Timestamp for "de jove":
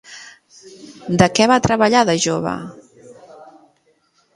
2.13-2.59